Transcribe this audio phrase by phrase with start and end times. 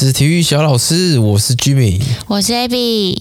[0.00, 3.20] 是体育小老师，我是 Jimmy，我是 Abby。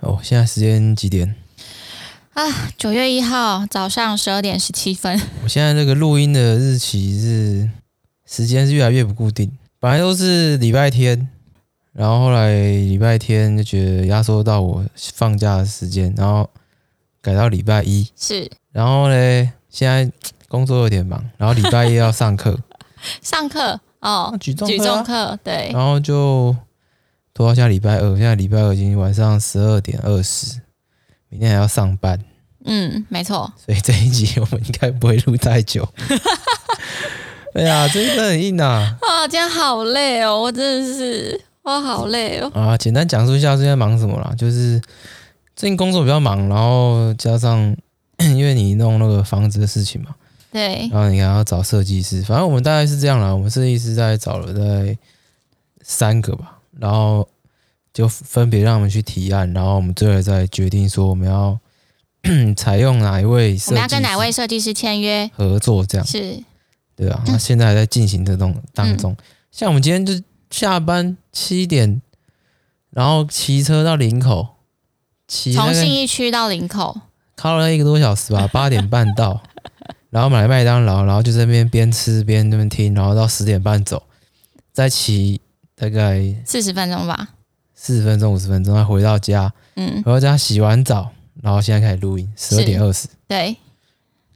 [0.00, 1.36] 哦，现在时间几点？
[2.32, 2.42] 啊，
[2.78, 5.20] 九月一号早上十二点十七分。
[5.42, 7.68] 我现在这个录音的日期是
[8.26, 11.28] 时间是越来越不固定，本来都是礼拜天。
[11.98, 14.84] 然后后来礼拜天就觉得压缩到我
[15.14, 16.50] 放假的时间，然后
[17.22, 18.06] 改到礼拜一。
[18.14, 18.50] 是。
[18.70, 20.12] 然后嘞，现在
[20.46, 22.58] 工作有点忙，然后礼拜一要上课。
[23.22, 25.70] 上课哦，举重举重课对。
[25.72, 26.54] 然后就
[27.32, 30.60] 拖到下礼拜二，现在礼拜二已经晚上十二点二十，
[31.30, 32.22] 明天还要上班。
[32.66, 33.50] 嗯，没错。
[33.56, 35.88] 所以这一集我们应该不会录太久。
[37.54, 38.98] 哎呀，真的很硬啊！
[39.00, 41.40] 啊，今天好累哦，我真的是。
[41.66, 42.48] 我好累哦！
[42.54, 44.80] 啊，简单讲述一下最近在忙什么啦，就是
[45.56, 47.76] 最近工作比较忙，然后加上
[48.22, 50.14] 因为你弄那个房子的事情嘛，
[50.52, 53.34] 对，然后你还要找设计师，反正我们大概是这样啦。
[53.34, 54.96] 我们设计师在找了在
[55.82, 57.28] 三个吧，然后
[57.92, 61.58] 就分别让我们去提案，然后我们最后再决定说我们要
[62.56, 66.40] 采用哪一位设计师，我们要跟哪位设计师签约合作，这样是，
[66.94, 67.24] 对啊。
[67.26, 69.16] 那现在还在进行这种当中，嗯、
[69.50, 70.14] 像我们今天就。
[70.50, 72.00] 下班七点，
[72.90, 74.56] 然后骑车到林口，
[75.26, 77.00] 骑从信义区到林口，
[77.34, 79.42] 靠了一个多小时吧，八点半到，
[80.10, 84.02] 然后买麦当劳，然后就在那边边吃边那边听，然后到十点半走，
[84.72, 85.40] 再骑
[85.74, 87.30] 大概四十分钟吧，
[87.74, 91.10] 四十分钟五十分钟，再回到家，嗯，回到家洗完澡，
[91.42, 93.56] 然后现在开始录音，十二点二十，对，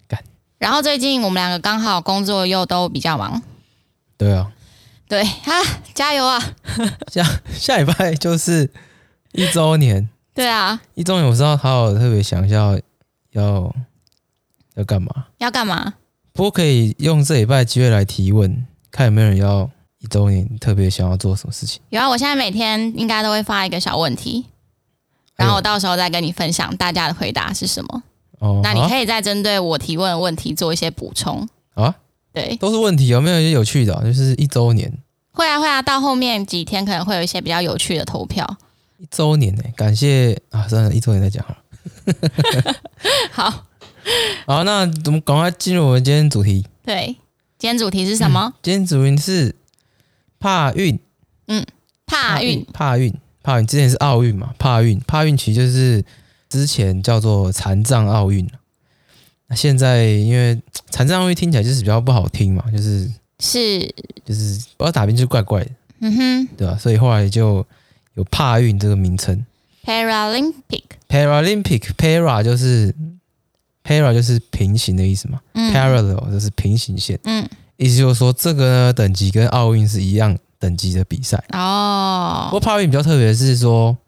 [0.09, 0.23] 干，
[0.59, 3.41] 然后最近我们两个刚好工作又都比较忙，
[4.19, 4.51] 对啊。
[5.11, 6.41] 对啊，加油啊！
[7.11, 8.71] 下下礼拜就是
[9.33, 10.09] 一周年。
[10.33, 12.79] 对啊，一周年我知道他有特别想要
[13.33, 13.75] 要
[14.77, 15.27] 要干嘛？
[15.39, 15.95] 要干嘛？
[16.33, 19.69] 不过可以用这礼拜的机会来提问，看有没有人要
[19.99, 21.83] 一周年特别想要做什么事情。
[21.89, 24.47] 有啊，我现在每天应该都会发一个小问题，
[25.35, 28.03] 然后我到时候再跟你分享大家的回答是什么。
[28.39, 31.49] 哦，那你可以再针对我提问的问题做一些补充。
[31.75, 31.97] 啊。
[32.33, 34.03] 对，都是问题，有没有一些有趣的啊？
[34.05, 34.93] 就是一周年，
[35.33, 38.57] 会啊会啊，到后面几天可能会有一些比较有趣的投票。
[38.99, 42.75] 一周年呢，感谢啊，算了，一周年再讲好了。
[43.33, 43.65] 好，
[44.47, 46.65] 好，那我们赶快进入我们今天主题。
[46.85, 47.17] 对，
[47.59, 48.53] 今天主题是什么？
[48.53, 49.55] 嗯、今天主题是
[50.39, 50.99] 帕运。
[51.49, 51.67] 嗯，
[52.07, 53.13] 帕运，帕运，
[53.43, 54.55] 帕运，之前是奥运嘛？
[54.59, 56.05] 帕运，帕运其实就是
[56.49, 58.49] 之前叫做残障奥运。
[59.51, 60.59] 那现在因为
[60.91, 63.81] 残障奥运听起来就是比较不好听嘛，就是是
[64.25, 65.71] 就是不要打拼就是怪怪的，
[66.03, 66.79] 嗯哼，对吧？
[66.79, 67.67] 所以后来就
[68.15, 69.45] 有帕运这个名称。
[69.85, 72.95] Paralympic，Paralympic，Para 就是
[73.83, 82.45] Para 就是平行的意思嘛，嗯，Parallel 就是平行线，嗯，意思就是说这个呢等级跟奥运是一样等级的比赛哦。
[82.51, 83.99] 不过帕运比较特别的是说，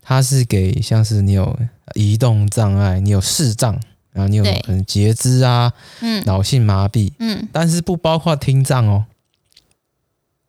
[0.00, 1.54] 它是给像是你有
[1.94, 3.78] 移动障碍，你有视障。
[4.12, 9.04] 然后你有可能截肢啊，嗯，脑性麻痹，嗯，但是不包括听障哦。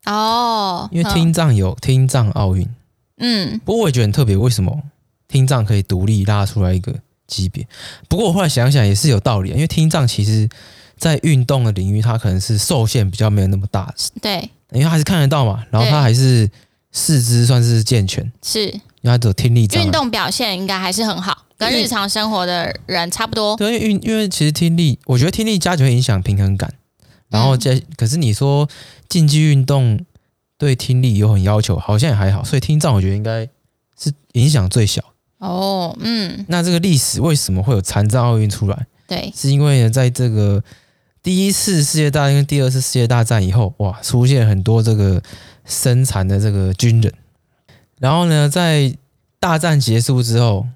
[0.05, 2.67] 哦，因为听障有听障奥运，
[3.17, 4.81] 嗯，不过我也觉得很特别，为什么
[5.27, 6.91] 听障可以独立拉出来一个
[7.27, 7.67] 级别？
[8.09, 10.49] 不过我后来想想也是有道理啊，因为听障其实
[10.97, 16.49] 在运动的领域，它可能是受限比较没有那么大，对，因为还是看得到嘛，然后它还是
[16.91, 21.45] 四肢算是健全，是，因为它只有听力运动表现应该还是很好。
[21.69, 23.55] 跟日常生活的人差不多。
[23.55, 26.73] 对，因为因为其实听力，我觉得听力加就会影响平衡感。
[27.29, 28.67] 然后在，可是你说
[29.07, 30.03] 竞技运动
[30.57, 32.43] 对听力有很要求，好像也还好。
[32.43, 33.47] 所以听障，我觉得应该
[33.97, 35.01] 是影响最小。
[35.37, 36.43] 哦，嗯。
[36.49, 38.85] 那这个历史为什么会有残障奥运出来？
[39.07, 40.61] 对，是因为呢，在这个
[41.23, 45.23] 第一次世界大战跟第二次世界大战以后，哇，出现很多这个
[45.63, 47.13] 身残的这个军人。
[47.99, 48.93] 然后呢，在
[49.39, 50.67] 大战结束之后。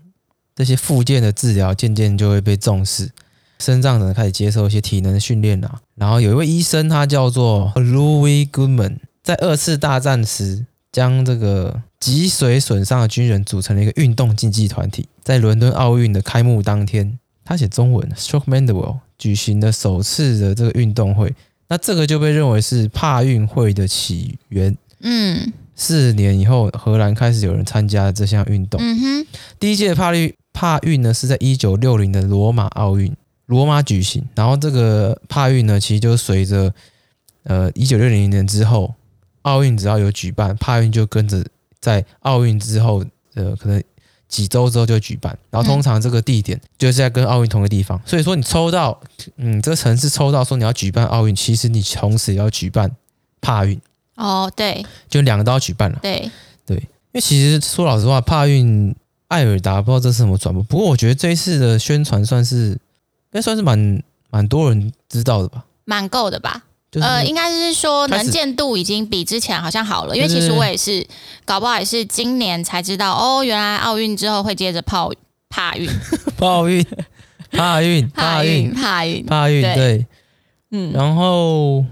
[0.56, 3.12] 这些附件的治疗渐渐就会被重视，
[3.60, 5.82] 身障者开始接受一些体能的训练啦。
[5.96, 15.10] 然后有一位医生，他叫做 Louis Goodman，在二次大战时将这个脊髓损伤的军人组成了一个运动竞技团体。
[15.22, 21.36] 在伦敦奥运的开幕当天，他写中文，Stroke Mandeville 举行的首次的这个运动会。
[21.68, 24.78] 那这个就被认为是帕运会的起源。
[25.02, 28.80] 嗯，四年以后，荷兰开始有人参加这项运动。
[28.82, 29.28] 嗯哼，
[29.60, 30.34] 第一届的帕运。
[30.56, 33.14] 帕运呢是在一九六零的罗马奥运，
[33.48, 34.24] 罗马举行。
[34.34, 36.74] 然后这个帕运呢，其实就随着
[37.44, 38.96] 呃一九六零年之后，
[39.42, 41.46] 奥运只要有举办，帕运就跟着
[41.82, 43.04] 在奥运之后
[43.34, 43.84] 呃可能
[44.30, 48.98] 几周之后就举办，然后通常这个地点就是在跟奥运同一个地方，所以说你抽到
[49.36, 52.90] 嗯这个城市抽到说你要举办奥运，其实你同时也要举办
[53.42, 53.78] 帕运。
[54.16, 56.32] 哦，对，就两个都要举办了，对。
[56.66, 58.96] 对，因为其实说老实话，帕运
[59.28, 62.78] 爱尔达不知道这是什么转播，不过我觉得这一次的宣传算是应
[63.32, 66.64] 该算是蛮蛮多人知道的吧，蛮够的吧。
[67.02, 71.06] 呃，应该是说能见度已经比之前好像好了，因为其实我也是
[71.44, 75.12] 搞不好也是今年才知道哦，原来奥运之后会接着泡
[75.50, 75.90] 帕运，
[76.38, 76.82] 泡运，
[77.52, 80.06] 帕运，帕运，帕运，帕运，对，
[80.72, 81.84] 嗯，然后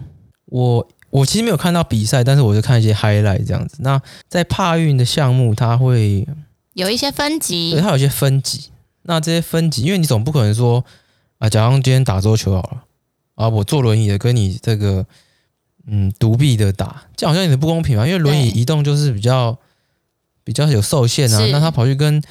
[0.46, 3.76] 我我其实没有看到比赛，但是我就看一些 highlight 这样子。
[3.80, 6.26] 那在帕运的项目，它会
[6.74, 8.70] 有一些分级，对，它有一些分级。
[9.04, 10.84] 那这些分级，因为你总不可能说
[11.38, 12.84] 啊，假如今天打桌球好了。
[13.36, 15.06] 啊，我坐轮椅的跟你这个，
[15.88, 18.06] 嗯，独臂的打，这好像有点不公平嘛。
[18.06, 19.58] 因为轮椅移动就是比较
[20.44, 21.48] 比较有受限啊。
[21.52, 22.22] 那他跑去跟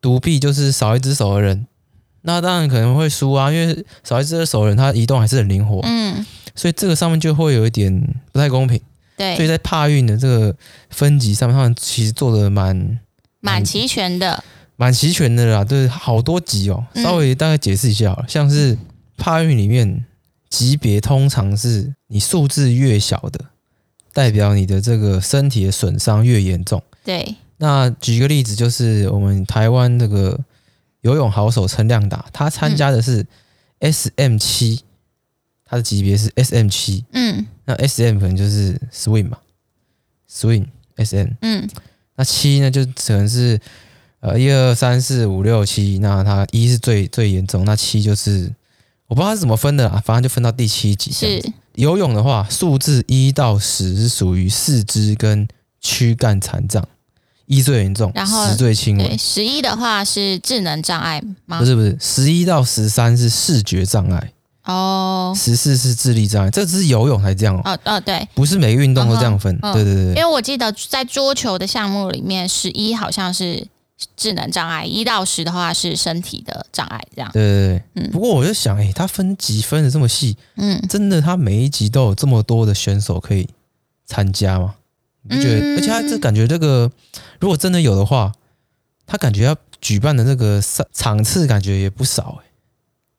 [0.00, 1.66] 独臂就是少一只手的人，
[2.22, 3.52] 那当然可能会输啊。
[3.52, 5.80] 因为少一只手的人，他移动还是很灵活。
[5.84, 6.24] 嗯，
[6.54, 8.02] 所以这个上面就会有一点
[8.32, 8.80] 不太公平。
[9.18, 10.56] 对，所以在帕运的这个
[10.88, 12.98] 分级上面，他们其实做的蛮
[13.40, 14.44] 蛮齐全的，
[14.76, 15.64] 蛮齐全的啦。
[15.64, 16.86] 对，好多级哦。
[16.94, 18.78] 稍微大概解释一下好了，像是
[19.16, 20.04] 帕运里面。
[20.50, 23.40] 级别通常是你数字越小的，
[24.12, 26.82] 代表你的这个身体的损伤越严重。
[27.04, 30.36] 对，那举个例子，就是我们台湾这个
[31.02, 33.24] 游泳好手陈亮达，他参加的是
[33.78, 34.80] SM 七，
[35.64, 37.04] 他的级别是 SM 七。
[37.12, 39.38] 嗯，那 SM 可能就是 swing 嘛
[40.28, 40.66] ，swing
[40.96, 41.28] SM。
[41.42, 41.68] 嗯，
[42.20, 43.58] 那七呢，就可能是
[44.20, 48.52] 呃一二三四五六七，那它一是最最严重，那七就是。
[49.06, 51.10] 我不知道它是怎么分的啦，反正就分到第七级。
[51.10, 51.42] 是
[51.74, 55.48] 游泳的话，数字一到十是属于四肢跟
[55.80, 56.86] 躯干残障，
[57.46, 59.18] 一最严重，然后十最轻微。
[59.18, 61.58] 十一的话是智能障碍吗？
[61.58, 64.32] 不是不是，十一到十三是视觉障碍
[64.64, 66.50] 哦，十四是智力障碍。
[66.50, 67.62] 这只是游泳才这样哦。
[67.64, 69.56] 哦哦，对，不是每个运动都这样分。
[69.58, 73.66] 对对对，因为我记得在桌球的项目里面，十一好像是。
[74.16, 77.30] 智能障碍一到十的话是身体的障碍，这样。
[77.34, 78.10] 对对对，嗯。
[78.10, 83.46] 不过我就想，哎、欸，他分级分的这么细，嗯，真的，他每一级都有这么多的选手可以
[84.06, 84.74] 参加吗？
[85.20, 85.60] 你不觉得？
[85.60, 86.90] 嗯、而且他这感觉，这个
[87.40, 88.32] 如果真的有的话，
[89.04, 92.50] 他感觉要举办的那个场场次感觉也不少哎、欸。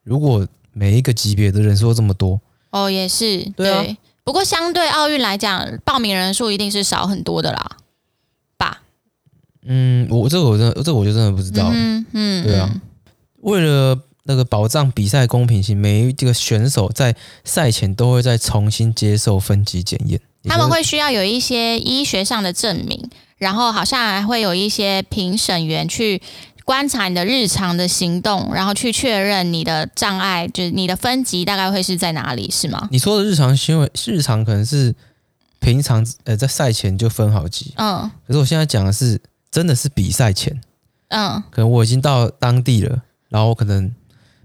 [0.03, 2.39] 如果每一个级别的人数这么多，
[2.69, 3.97] 哦，也是对，啊、对。
[4.23, 7.77] 不过相对奥运来讲，报名人数一定是少很多的啦。
[8.57, 8.81] 吧
[9.63, 11.71] 嗯，我这个我真的，这个我就真的不知道了。
[11.73, 12.81] 嗯嗯，对啊，
[13.41, 20.21] 为了那个保障比赛公平性，每一个选手在赛前都会再重新接受分级检验。
[20.43, 26.21] 他们会需要有一些医学上的证明，然后好像还会有一些评审员去
[26.65, 32.87] 观察你的日常的行动，然后去确认你的障碍，就是你的分级大概会是在哪里，是吗？
[32.91, 34.95] 你说的日常行为，日常可能是
[35.59, 39.19] 平常呃在赛前就分好级，嗯，可是我现在讲的是。
[39.51, 40.61] 真的是比赛前，
[41.09, 43.93] 嗯，可能我已经到当地了，然后我可能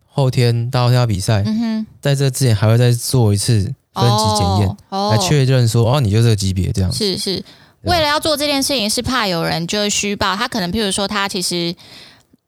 [0.05, 3.55] 后天到要比赛，嗯哼，在这之前还会再做一次
[3.95, 6.93] 分级检验，哦，来确认说哦，你就这个级别这样。
[6.93, 7.41] 是是，
[7.83, 11.73] 为了要做这件事情，是怕有人就是虚报，他可能譬如说他其实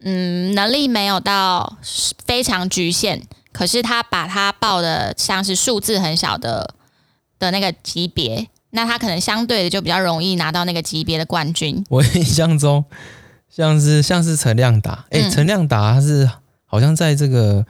[0.00, 1.76] 嗯能力没有到
[2.24, 6.74] 非常局限，可是他把他报的像是数字很小的
[7.38, 8.48] 的那个级别。
[8.70, 11.82] 那他可能相对的就比较容易拿到那个级别的冠军。
[11.88, 12.84] 我印象中
[13.48, 16.30] 像是像是陈亮达，哎、欸，陈、嗯、亮达他是
[16.66, 17.64] 好像在这个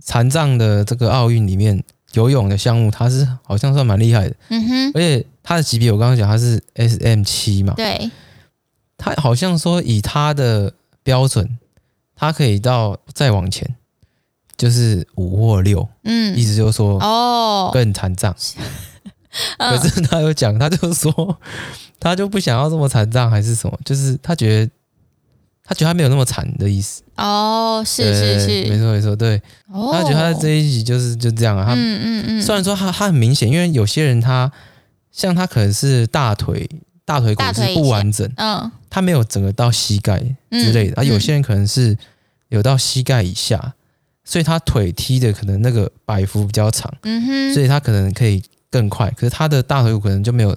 [0.00, 1.84] 残障的这个奥运里面
[2.14, 4.34] 游泳的项目，他是好像算蛮厉害的。
[4.48, 8.10] 嗯哼，而且他的级别我刚刚讲他是 SM 七嘛，对，
[8.96, 10.72] 他好像说以他的
[11.10, 11.58] 标准，
[12.14, 13.74] 他可以到再往前，
[14.56, 18.32] 就是五或六，嗯，意思就是说哦更残障。
[19.58, 21.40] 可是他有讲，他就说
[21.98, 23.76] 他就不想要这么残障，还是什么？
[23.84, 24.72] 就是他觉得
[25.64, 27.02] 他觉得他没有那么惨的意思。
[27.16, 29.42] 哦，是是是，没错没错，对。
[29.72, 31.64] 哦，他觉得他这一集就是就这样啊。
[31.64, 32.42] 他嗯嗯嗯。
[32.42, 34.52] 虽然说他他很明显，因为有些人他
[35.10, 36.68] 像他可能是大腿
[37.10, 40.18] 大腿骨是不完整，嗯，他没有整个到膝盖
[40.50, 41.00] 之类的。
[41.00, 41.96] 啊，有些人可能是
[42.48, 43.74] 有到膝盖以下，
[44.24, 48.42] 所以他腿踢的可能那个摆幅比较长，嗯哼，所以他可能可以。
[48.72, 50.56] 更快，可是他的大腿骨可能就没有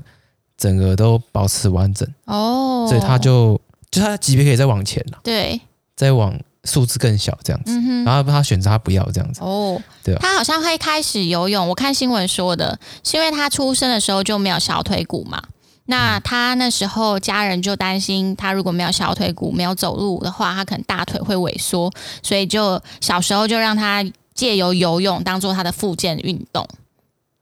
[0.55, 5.59] 整个都保持完整哦，所以他就就他的级别可以再往前了，对，
[5.95, 15.41] 再往数字更小这样子，嗯、然后他选择他不要这样子哦，对、啊，他好像会开始游泳，我看新闻说的是因为他出生的时候就没有小腿骨嘛，
[15.85, 24.01] 那他那时候家人就担心，他如果没有小腿骨、没有走路的话，他可能大腿会萎缩，所以就小时候就让他
[24.33, 26.65] 借由游泳当做他的复健运动。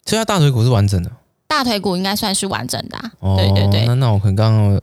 [0.08, 1.12] 所以他大腿骨是完整的，
[1.46, 3.12] 大腿骨应该算是完整的、啊。
[3.20, 4.82] 哦，对对对，那那我可能刚刚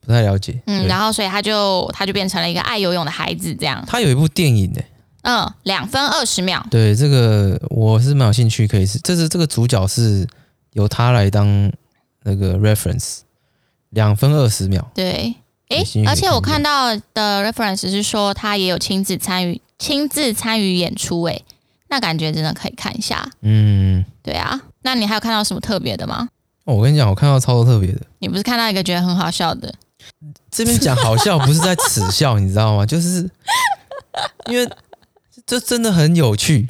[0.00, 0.58] 不太了解。
[0.64, 3.84] 嗯，然后所以他就他就变成了一个爱游泳的孩子，这样。
[3.86, 4.88] 他有一部电影的、欸，
[5.24, 6.66] 嗯，两分二十秒。
[6.70, 10.26] 对，这个我是蛮有兴趣，可以是，这是这个主角是
[10.72, 11.70] 由他来当。
[12.28, 13.20] 那个 reference
[13.90, 15.34] 两分二十秒，对，
[15.70, 21.42] 诶，而且我看到的 reference 是说他也有亲自参与亲自参与演出，诶，
[21.88, 23.26] 那感觉真的可以看一下。
[23.40, 26.28] 嗯，对啊，那你还有看到什么特别的吗？
[26.64, 28.00] 哦，我跟你讲，我看到超多特别的。
[28.18, 29.74] 你不是看到一个觉得很好笑的？
[30.50, 32.84] 这边讲好笑不是在耻笑，你知道吗？
[32.86, 33.28] 就是
[34.50, 34.70] 因为
[35.46, 36.68] 这真的很有趣，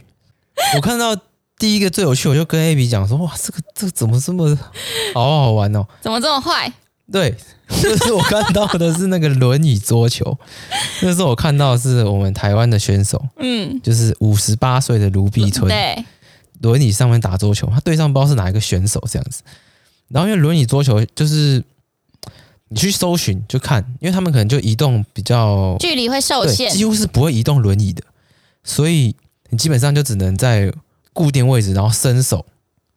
[0.76, 1.16] 我看到。
[1.58, 4.56] 第一个最有趣，我就跟 AB 讲说：“哇，这个这个怎么这么
[5.12, 5.84] 好好玩哦？
[6.00, 6.72] 怎么这么坏？”
[7.10, 7.34] 对，
[7.82, 10.38] 就是我看到的是那个轮椅桌球，
[11.02, 16.04] 那时候我看到的是我们台湾的选手，嗯，就是五十八岁的卢碧春，对，
[16.60, 19.42] 轮椅上面打桌球，他对上不知道是哪一个选手这样子。
[20.08, 21.64] 然后因为轮椅桌球就是
[22.68, 28.04] 你去搜寻就看，因为他们可能就移动比较距离会受限，几乎是不会移动轮椅的，
[28.62, 29.16] 所以
[29.48, 30.72] 你基本上就只能在。
[31.18, 32.46] 固定位置，然后伸手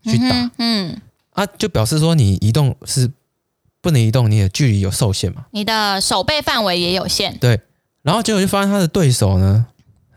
[0.04, 1.02] 去打，嗯，嗯
[1.32, 3.10] 啊，就表示说你移动是
[3.82, 5.46] 不能移动，你的距离有受限嘛？
[5.50, 7.36] 你的手背范围也有限。
[7.40, 7.60] 对，
[8.04, 9.66] 然后结果就发现他的对手呢，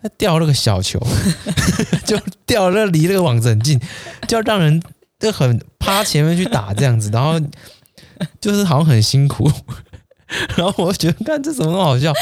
[0.03, 1.01] 他掉了个小球，
[2.05, 3.81] 就掉了离那个网子很近，
[4.29, 4.83] 就要让人
[5.19, 7.41] 就很趴前面去打这样子，然后
[8.39, 9.51] 就是好像很辛苦，
[10.57, 12.13] 然后我就觉得，看这怎么那么好笑？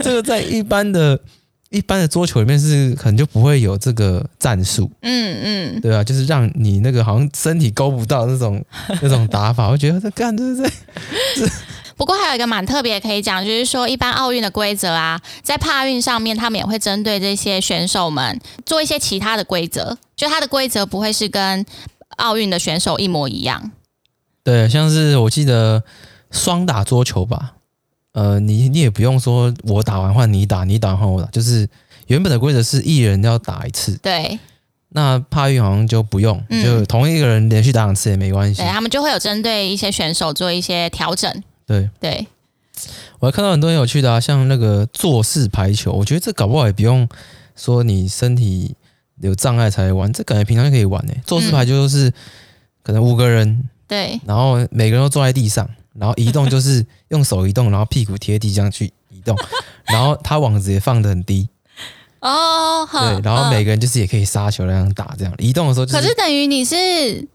[0.00, 1.20] 这个在一般的。
[1.70, 8.64] 一般的桌球里面是可能就不会有这个战术，嗯嗯，对啊，就是让你那个好像身体勾不到那种
[9.02, 10.70] 那种打法，我觉得这干对不对？
[11.96, 21.66] 不过还有一个蛮特别可以讲，就是说一般奥运的规则啊，在帕运上面，他们也会针对这些选手们做一些其他的规则，就它的规则不会是跟
[22.18, 23.72] 奥运的选手一模一样。
[24.44, 25.82] 对，像是我记得
[26.30, 27.54] 双打桌球吧。
[28.12, 31.68] 呃，你你也不用说，我打完换你打，你打完换我打，就是
[32.06, 33.96] 原本的规则是一人要打一次。
[34.02, 34.38] 对，
[34.88, 38.62] 那帕玉好像就不用，嗯、就同一个人连续打两次也没关系。
[38.62, 41.30] 对，他们就会有针对一些选手做一些调整。
[41.66, 42.26] 对对，
[43.20, 47.06] 我还看到很多很有趣的啊，像那个坐式排球，我觉得这搞不好也不用
[47.54, 48.74] 说你身体
[49.20, 51.20] 有障碍才玩，这感觉平常就可以玩诶。
[51.24, 52.10] 坐式排球就是
[52.82, 55.68] 可能五个人，对，然后每个人都坐在地上。
[55.98, 59.36] 然后移动就是用手移动，然后屁股贴地这样去移动，
[59.86, 61.48] 然后他网子也放的很低。
[62.20, 67.28] 哦，对，然后每个人就是也可以杀球那样打，这样移动的时候，可是等于你是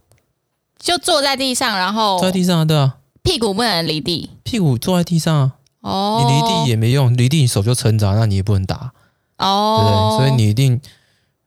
[0.77, 5.51] 就坐在地上，然后坐在地上啊，对啊，屁股不能离地，屁股坐在地上啊，
[5.81, 8.91] 哦，你离地也没用，离地你手就撑着，那你也不能打。
[9.37, 10.81] 哦，对，所以你一定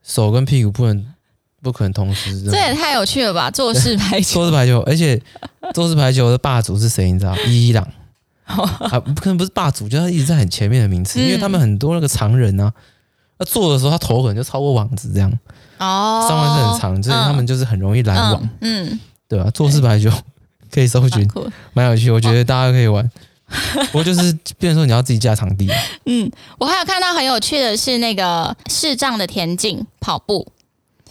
[0.03, 1.07] 手跟屁股不能。
[1.67, 3.51] 不可能同时，这也太有趣了吧！
[3.51, 5.21] 坐式排球， 坐式排球，而且
[5.75, 7.11] 坐式排球的霸主是谁？
[7.11, 7.37] 你知道？
[7.49, 7.85] 伊朗
[8.45, 12.73] 啊，不可能不是霸主，就他一直在很前面的名次，因为他们很多那个常人啊，
[13.39, 15.29] 那坐的时候他头可能就超过网子这样
[15.79, 19.51] 哦，上半身很长，所以他们就是很容易拦网，嗯，对吧？
[19.51, 20.09] 坐式排球
[20.71, 21.29] 可以搜寻，
[21.73, 23.11] 蛮有趣，我觉得大家可以玩。
[23.93, 25.69] 不过就是，变成说你要自己架场地。
[26.07, 30.45] 嗯，我还有看到很有趣的是那个视障的田径跑步。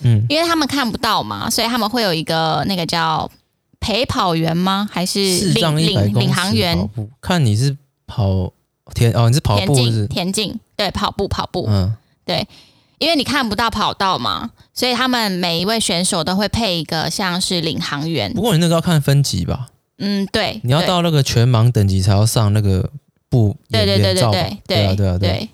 [0.02, 3.30] 嗯，因为他们看不到嘛，所以他们会有一个那个叫
[3.80, 4.88] 陪跑员吗？
[4.92, 6.90] 还是领领领航员？
[7.22, 7.76] 看你是
[8.06, 8.52] 跑
[8.94, 10.60] 田哦，你是跑步是是田径？
[10.76, 11.66] 对，跑步跑步。
[11.70, 12.48] 嗯，对，
[12.98, 18.34] 因为你看不到跑道嘛，所以他们每一位选手都会配一个像是领航员。
[18.34, 19.68] 不过你那个要看分级吧？
[19.98, 22.90] 嗯，对，你要到那个全盲等级才要上那个
[23.30, 23.56] 步。
[23.70, 25.50] 对对对对对对对啊对啊对。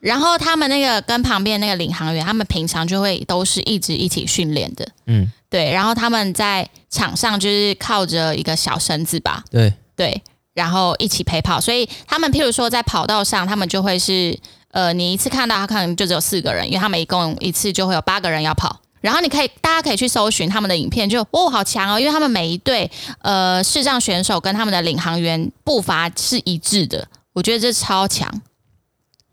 [0.00, 5.70] 然后他们那个跟旁边那个领航员，他们平常就会都是一直一起训练的，嗯，对。
[5.70, 10.22] 然后他们在场上就是靠着一个小绳子吧，对对，
[10.54, 11.60] 然后一起陪跑。
[11.60, 14.38] 所以他们譬如说在跑道上，他们就会是
[14.70, 18.80] 呃，你一次看到他可能就只有四个人，因为他们一共一次就会有八个人要跑。
[19.02, 22.90] 然后你可以大家可以去搜寻他们的影片，就哦好强哦，因为他们每一队
[23.20, 28.30] 呃视障选手跟他们的领航员步伐是一致的，我觉得这超强。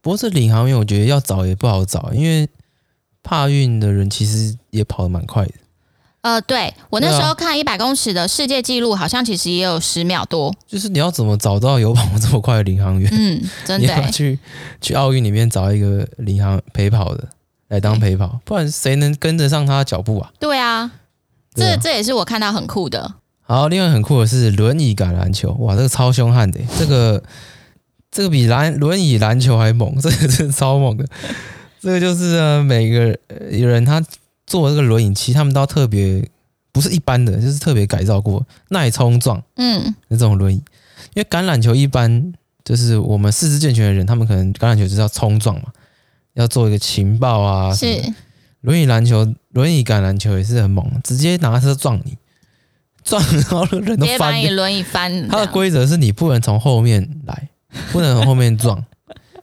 [0.07, 2.47] 不过这领航员，我觉得要找也不好找，因为
[3.21, 5.51] 怕运的人其实也跑得蛮快的。
[6.21, 10.55] 呃，对，我那时候看一百公尺的世界纪录，好像其实也有十秒多。
[10.65, 13.09] 就是你要怎么找到有跑这么快的领航员？
[13.11, 13.85] 嗯， 真的。
[13.85, 14.39] 你要去
[14.79, 17.27] 去奥运里面找一个领航陪跑的
[17.67, 20.31] 来当陪跑，不然谁能跟得上他的脚步啊？
[20.39, 20.89] 对啊，
[21.53, 23.15] 这这也是我看到很酷的。
[23.41, 27.21] 好，另外很酷的是轮椅橄榄球，哇，这个超凶悍的，这个
[28.17, 31.05] 这个比篮轮椅篮球还猛， 这个真的超猛的。
[31.79, 34.03] 这个就是呢，每个人他
[34.47, 36.27] 坐这个轮椅，其实他们都特别
[36.71, 40.57] 不是一般的，就是特别改造过，耐冲撞，嗯，这种轮椅。
[41.13, 42.33] 因为橄榄球一般
[42.65, 45.65] 就是我们四肢健全的人，他们可能橄榄球就是要冲撞嘛，
[46.33, 47.71] 要做一个情报啊。
[47.71, 48.01] 是。
[48.61, 52.17] 轮椅篮球、轮椅橄榄球也是很猛，直接拿车撞你。
[53.03, 54.07] 撞，然后人都翻。
[54.07, 55.27] 别把你轮椅翻。
[55.27, 57.49] 它的规则是你不能从后面来，
[57.91, 58.83] 不能从后面撞，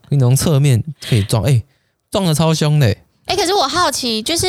[0.08, 1.42] 你从侧面可以撞。
[1.44, 1.64] 哎、欸，
[2.10, 2.92] 撞的超凶的、欸。
[3.26, 4.46] 哎、欸，可是我好奇，就是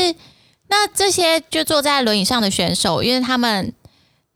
[0.70, 3.74] 那这些就坐在轮椅上的选手，因为他们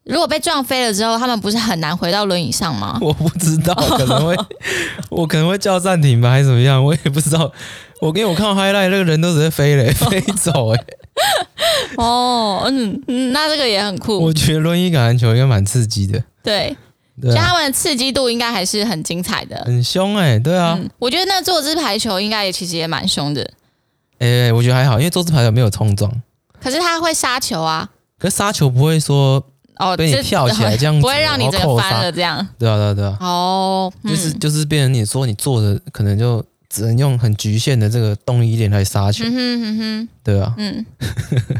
[0.06, 2.98] 如果被撞飞了之后，他们不是很难回到轮椅上吗？
[3.01, 4.36] 我不知道，可能会，
[5.10, 6.84] 我可能会叫暂停吧，还是怎么样？
[6.84, 7.51] 我也不知道。
[8.01, 10.86] 我给我看到 highlight，那个人都直接飞了、欸， 飞走哎、欸。
[11.98, 14.18] 哦，嗯嗯，那这个也很酷。
[14.22, 16.24] 我觉得轮椅橄榄球应该蛮刺激的。
[16.41, 16.74] 对，
[17.22, 19.56] 对啊、所以他们的刺激度应该还是很精彩的。
[19.66, 20.90] 很凶哎、欸，对啊、嗯。
[21.00, 23.42] 我觉得那坐姿排球应该也其实也蛮凶的。
[24.20, 26.12] 哎、欸，我觉得还好，因为坐姿排球没有冲撞。
[26.62, 27.90] 可是他会杀球啊。
[28.18, 29.44] 可是杀球不会说
[29.78, 32.46] 哦，被你跳起来这样子， 不会让你这个翻了这样。
[32.58, 33.18] 对啊，对啊，对啊。
[33.20, 36.44] 哦，就是就是变成你说你坐着可能就。
[36.72, 40.86] 只能用很局限的这个动力点来杀球，嗯哼嗯哼，对啊，嗯，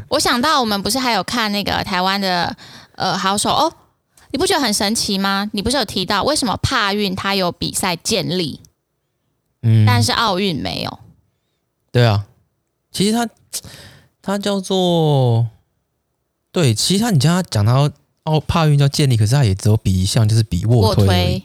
[0.08, 2.56] 我想到我们不是还有看那个台湾的
[2.96, 3.74] 呃好手哦，
[4.32, 5.50] 你不觉得很神奇吗？
[5.54, 8.60] 你不是有提到为什么帕运它有比赛建立，
[9.62, 11.00] 嗯，但是奥运没有？
[11.92, 12.26] 对啊，
[12.92, 13.28] 其实它
[14.22, 15.48] 它叫做
[16.52, 17.90] 对，其实它你叫它讲到
[18.24, 21.44] 奥帕运叫建立，可是它也只有比一项，就是比卧推，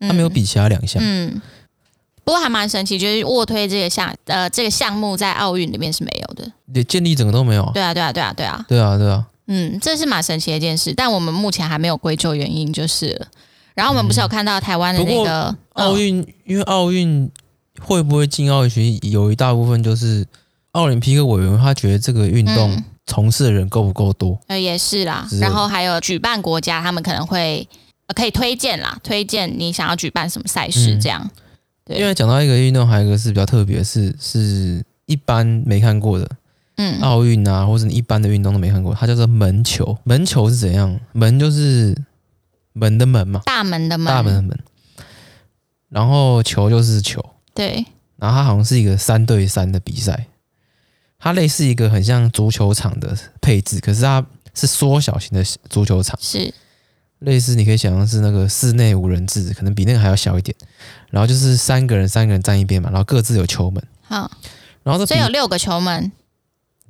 [0.00, 1.32] 它没有比其他两项，嗯。
[1.34, 1.42] 嗯
[2.26, 7.70] 不过还蛮神奇，就是卧推这个项，呃，这个项目在奥运里面是没有的，连建立整个都没有。
[7.72, 9.24] 对啊，对啊，对啊，对啊，对啊，对啊。
[9.46, 13.26] 嗯，这是蛮神奇的一件事，但我们目前还没有归咎原因就是了。
[13.74, 17.30] 然后我们不是有看到台湾的那个奥运，嗯、因为奥运
[17.80, 20.26] 会不会进奥运学有一大部分就是
[20.72, 24.38] 奥林匹克委员他觉得这个运动从事的人够不够多？
[24.46, 25.26] 呃、嗯，也是啦。
[25.28, 27.68] 是然后还有举办国家，他们可能会
[28.06, 31.22] 呃可以推荐啦，推荐你想要举办什么赛事这样。
[31.22, 31.42] 嗯
[31.86, 36.28] 对因为讲到一个运动，还有一个是比较特别，是是一般没看过的，
[36.76, 39.96] 嗯，奥运啊，或者你一般的运动都没看过，它叫做门球。
[40.04, 40.98] 门球是怎样？
[41.12, 41.96] 门就是
[42.72, 44.58] 门的门嘛，大门的门，大门的门。
[45.88, 47.84] 然后球就是球，对。
[48.16, 50.26] 然后它好像是一个三对三的比赛，
[51.18, 56.52] 它类似一个很像足球场的配置，可是它是缩小型的足球场，是。
[57.20, 60.54] 类似，你可以想象是那个室内五人制，可能比那个还要小一点。
[61.08, 63.82] 然后就是三个人，三个人站一边嘛，然后各自有球门。
[64.02, 64.30] 好，
[64.82, 66.12] 然后这所以有六个球门，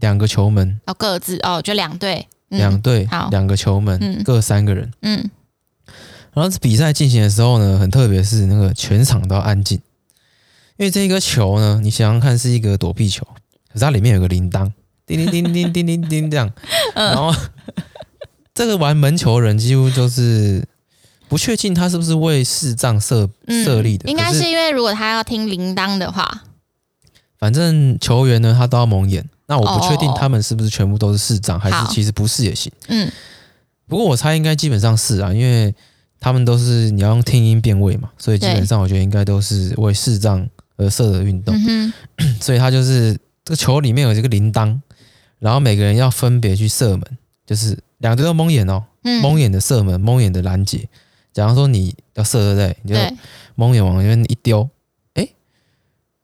[0.01, 4.93] 两个球门哦，各自哦，就两队，嗯、两队，好，两个球门，嗯、各三个人。
[5.03, 5.31] 嗯。
[6.33, 9.79] 然后比赛进行的时候呢，很特别，是那个全场都要安静，
[10.77, 13.27] 因为这个球呢，你想想看，是一个躲避球，
[13.73, 14.71] 可是它里面有个铃铛，
[15.07, 16.53] 叮叮叮叮叮叮叮这样，
[16.95, 17.35] 然后。
[18.55, 20.67] 这个玩门球的人几乎就是
[21.29, 26.45] 不确定他是不是为视障设设立的，应该是因为如果他要听铃铛的话，
[27.39, 29.29] 反正球员呢他都要蒙眼。
[29.47, 32.71] 那我不确定他们是不是全部都是视障，还是其实不是也行。
[32.89, 33.11] 嗯，
[33.87, 35.75] 不过我猜应该基本上是啊，因为
[36.21, 41.55] 他们都是你要用听音辨位嘛，所以基本上我觉得应该都是为视障而设的运动。
[41.55, 43.13] 嗯哼， 所以他就是
[43.45, 44.79] 这个球里面有这个铃铛，
[45.39, 47.03] 然后每个人要分别去射门，
[47.47, 47.79] 就是。
[48.01, 50.87] 两队都蒙眼哦，嗯、蒙眼的射门，蒙眼的拦截。
[51.33, 52.77] 假如说你要射，对不对？
[52.83, 53.17] 你就
[53.55, 54.69] 蒙眼往那边一丢，
[55.15, 55.33] 哎对，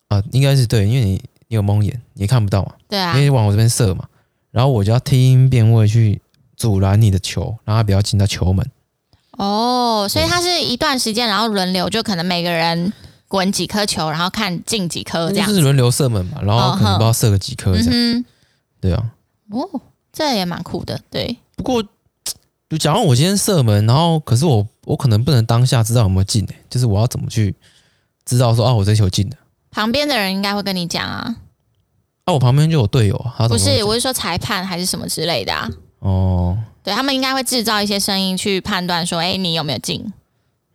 [0.08, 2.72] 啊，应该是对，因为你你有蒙眼，你看不到嘛。
[2.88, 3.12] 对啊。
[3.12, 4.06] 因为你往我这边射嘛，
[4.50, 6.22] 然后我就要听音辨位去
[6.56, 8.66] 阻拦你的球，让它不要进到球门。
[9.32, 12.90] 哦，所以它是一段时间，然后轮流，就可能每个人
[13.28, 15.46] 滚几颗球，然后看进几颗这样。
[15.46, 17.90] 就是轮流射门嘛，然后可能不知道射个几颗这样。
[17.92, 18.24] 嗯、
[18.80, 19.12] 对啊。
[19.50, 19.68] 哦，
[20.10, 21.36] 这也蛮酷的，对。
[21.54, 21.82] 不过，
[22.70, 27.54] 就假如我今天射门，然后可是我我可能不能当下知道有没有进诶，就是我要怎么去
[28.24, 29.36] 知道说啊，我这球进的？
[29.72, 31.34] 旁边的人应该会跟你讲啊。
[32.24, 33.48] 啊，我旁边就有队友啊。
[33.48, 35.68] 不是，我是说裁判还是什么之类的啊。
[35.98, 40.12] 哦，对，他们应该会制造一些声音去判断说，哎，你有没有进？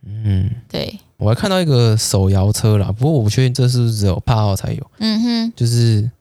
[0.05, 0.99] 嗯，对。
[1.17, 4.91] 我还看到一个手摇车啦，不过我不确定这是不是只有帕奥才有。
[4.99, 6.11] 嗯哼，就是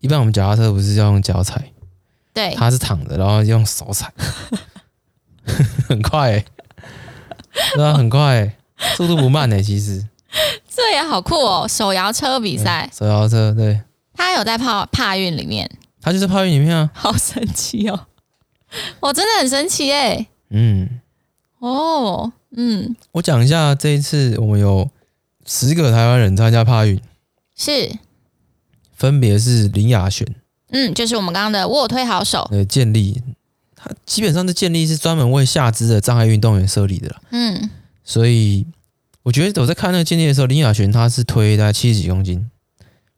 [0.00, 1.72] 一般我们脚踏车不是要用脚踩。
[2.32, 4.12] 对，他是躺着，然后用手踩，
[5.88, 6.44] 很快、欸，
[7.74, 8.56] 对啊，很快、欸，
[8.96, 9.62] 速度不慢呢、欸。
[9.62, 10.04] 其实
[10.74, 13.80] 这也好酷哦，手摇车比赛，手摇车，对，
[14.12, 15.70] 他有在帕帕运里面，
[16.02, 18.06] 他就是帕运里面啊，好神奇哦，
[19.00, 21.00] 我真的很神奇哎、欸，嗯，
[21.60, 24.90] 哦，嗯，我讲一下这一次我们有
[25.46, 27.00] 十个台湾人参加帕运，
[27.54, 27.96] 是，
[28.92, 30.26] 分别是林雅璇，
[30.70, 33.22] 嗯，就是我们刚刚的卧推好手，呃，建立，
[33.76, 37.70] 他基本上的建立是专门为下肢的障碍运动员设立的啦，嗯，
[38.02, 38.66] 所以
[39.24, 42.48] 我觉得我在看那个健力的时候，林雅璇她是推大概七十几公斤，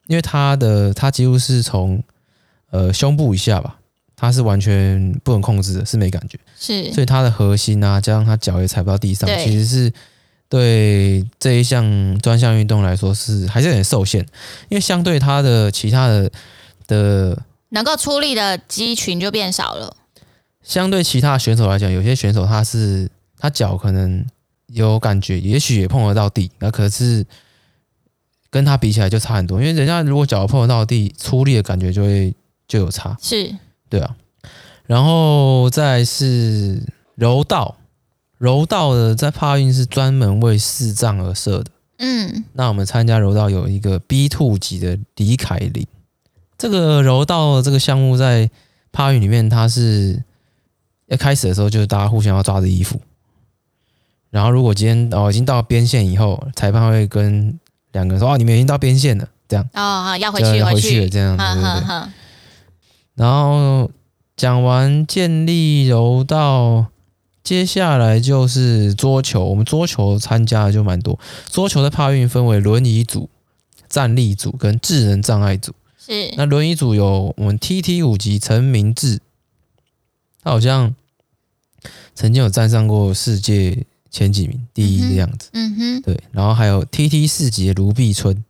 [0.07, 2.03] 因为她的她几乎是从
[2.71, 3.79] 呃胸部以下吧。
[4.19, 9.93] 她是完全不能控制的，是没感觉，是，所以她的核心啊，加上她脚也踩不到地上，其实是
[10.49, 14.23] 对这一项专项运动来说是还是有点受限，
[14.71, 16.31] 因为相对她的其他的
[16.87, 19.95] 的能够出力的肌群就变少了。
[20.63, 24.25] 相对其他选手来讲，有些选手他是他脚可能
[24.67, 27.25] 有感觉，也许也碰得到地，那可是
[28.51, 32.35] 跟他比起来就差很多，因为人家如果脚碰得到地，出力的感觉就会
[32.67, 33.55] 就有差，是。
[33.89, 34.17] 对啊，
[34.87, 36.83] 然后再是
[37.15, 37.77] 柔道，
[38.39, 41.71] 柔道的在帕运是专门为视障而设的。
[41.99, 45.87] 嗯，那我们参加柔道有一个 B two 级的李凯琳，
[46.59, 48.51] 这个柔道这个项目在
[48.91, 50.23] 帕运里面，它是
[51.07, 53.01] 一开始的时候就是大家互相要抓着衣服，
[54.37, 57.59] 然后如果今天哦已经到边线以后，裁判会跟
[57.93, 62.13] 两个人说哦，你们已经到边线了，这样哦，要回去要回去了，这样，呵对对对。
[63.15, 63.91] 然后
[64.37, 66.89] 讲完健力柔道，
[67.43, 69.43] 接下来就是桌球。
[69.43, 71.19] 我们桌球参加的就蛮多。
[71.51, 73.31] 桌球的帕运分为轮椅组、
[73.89, 75.73] 站立组跟智能障碍组。
[75.99, 76.35] 是。
[76.37, 79.19] 那轮椅组有我们 TT 五级陈明志，
[80.43, 80.95] 他好像
[82.15, 85.51] 曾经有站上过世界前几名第一的样子。
[85.53, 86.03] 嗯哼。
[86.03, 86.21] 对。
[86.33, 88.45] 然后还有 TT 四级的卢碧春。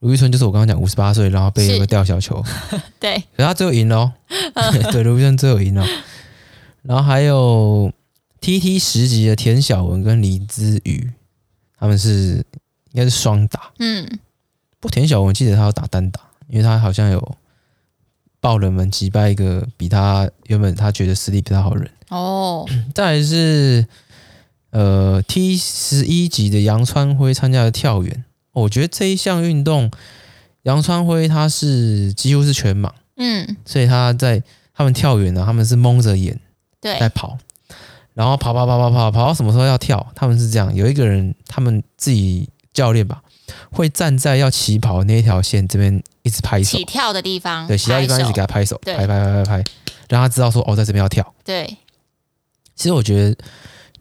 [0.00, 2.44] 卢碧春就是我刚刚讲五十八岁，然后被那个吊小球，
[3.00, 4.12] 对，可是他最后赢了哦，
[4.92, 5.86] 对，卢碧春最后赢了，
[6.82, 7.90] 然后还有
[8.42, 11.10] TT 十级的田晓文跟李姿瑜，
[11.78, 12.44] 他们是
[12.92, 14.06] 应该是双打，嗯，
[14.78, 17.36] 不田晓文记得他要打单打，因为他好像有
[18.40, 21.90] 爆冷门击败一个比他原本他觉得实力比他好的人。
[22.10, 23.86] 哦， 再来是
[24.74, 28.24] 呃 T 十一级的杨川辉参加的跳远。
[28.52, 29.90] 我觉得这一项运动，
[30.62, 34.42] 杨川辉他是几乎是全盲，嗯，所以他在
[34.74, 36.38] 他们跳远呢，他们是蒙着眼
[36.80, 37.38] 对在跑，
[38.14, 43.22] 然后跑跑跑跑跑跑到什么时候要跳，他们是这样，有一个人他们自己教练吧，
[43.70, 49.64] 会站在要起跑那一条线这边一直拍手，起跳的地方，对，起跳的地方一直给他拍手，拍拍拍拍拍，
[50.08, 51.34] 让他知道说哦，在这边要跳。
[51.44, 51.76] 对，
[52.76, 53.36] 其实我觉得，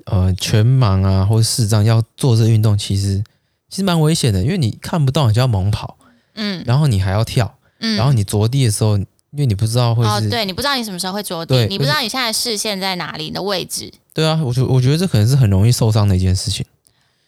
[0.06, 3.24] 呃，全盲啊或者视障要做这个运动，其实。
[3.70, 5.98] 其实蛮危险的，因为你看不到，你就要猛跑，
[6.36, 16.64] 嗯，然后你还要跳，嗯，然后你着地的时候，因为你不知道会是，哦，对，你不知道你什么时候会着地，你不知道你现在视线在哪里，你的位置，对啊，我觉我觉得这可能是很容易受伤的一件事情。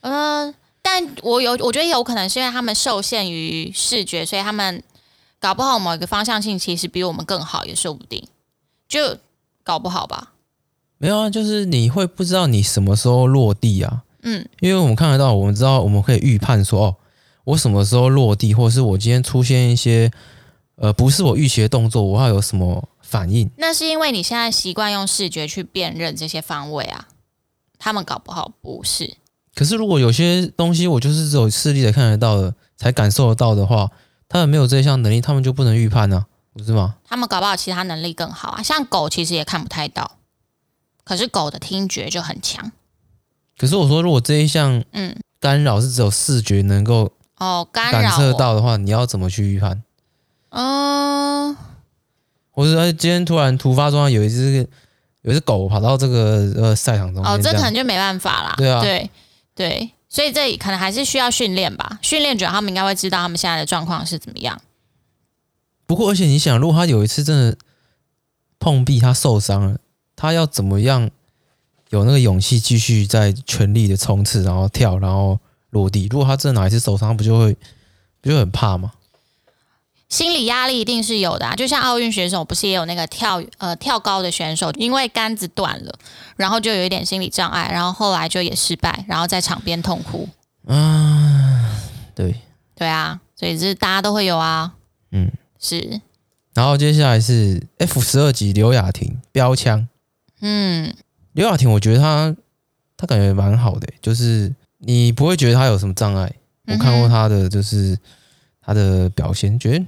[0.01, 4.83] 嗯、呃，但我有，我觉得有可能是因为他们受限于视觉，所以他们
[5.39, 8.23] 搞不好某一个方向性其实比我们更好，也说不定，
[8.88, 9.17] 就
[9.63, 10.33] 搞不好吧。
[10.97, 14.03] 没有啊，就是你会不知道你什么时候落地啊。
[14.23, 16.95] 嗯，因为我们看得到，我们知道我们可以预判说，哦，
[17.43, 20.12] 我什么时候落地，或者是我今天出现一些
[20.77, 23.49] 呃不是我预期的动作，我要有什么反应？
[23.58, 27.08] 那是因为你现在习惯用视觉去辨认这些方位啊，
[27.77, 29.17] 他们搞不好不是。
[29.53, 33.91] 可是如果有些东西我就是只有视力才看得到的，才感受得到的话，
[34.27, 36.95] 他们没有这项能力，他们就不能预判呢、啊，不是吗？
[37.05, 40.17] 他们搞不好其他能力更好啊，像狗其实也看不太到，
[41.05, 42.73] 可是狗的听觉就很强。
[43.57, 49.81] 可是我说，如果这一项嗯干扰是只有视觉能够哦干扰感测到的话，你要怎么去预判？
[50.49, 51.55] 嗯，
[52.51, 54.67] 或者说今天突然突发状况，有一只
[55.21, 58.53] 有一只狗跑到这个呃赛场中，哦，这可能就没办法啦。
[58.57, 59.09] 对啊，对
[59.53, 61.99] 对，所以这可能还是需要训练吧。
[62.01, 64.59] 训练者他们应该会知道他们现在的状况是怎么样。
[65.85, 67.57] 不过，而且你想，如果他有一次真的
[68.59, 69.77] 碰壁，他受伤了，
[70.15, 71.10] 他要怎么样？
[71.91, 76.08] 有那个勇气继续在全力的冲刺，然后跳，然后落地。
[76.12, 77.56] 如果他真的哪一次受伤，他不就会
[78.21, 78.91] 不就很怕吗？
[80.10, 81.56] 心理压力一定是有的啊！
[81.56, 85.97] 就像奥运选手，不是也有那个跳呃跳高的选手，因为杆子断了，
[86.36, 90.28] 然后就有一点心理障碍，然后后来就也失败，然后在场边痛哭。
[90.67, 91.82] 啊，
[92.13, 92.36] 对
[92.75, 94.73] 对啊，所以这大家都会有啊。
[95.12, 96.01] 嗯，是。
[96.54, 99.88] 然后接下来是 F 十二级刘雅婷标枪，
[100.41, 100.93] 嗯。
[101.34, 102.36] 刘雅婷，我觉得她
[102.95, 106.32] 她感觉蛮好的，就是你不会觉得她有什么障碍。
[106.67, 107.98] 我看过她的，就是
[108.62, 109.86] 她的表现，觉得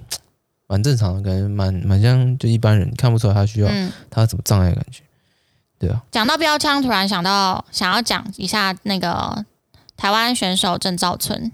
[0.67, 3.69] 蛮正常的，感觉蛮蛮像就一般人看不出来她需要
[4.09, 5.01] 她什么障碍的感觉。
[5.79, 6.03] 对啊。
[6.11, 9.45] 讲到标枪，突然想到想要讲一下那个
[9.95, 11.51] 台湾选手郑兆村。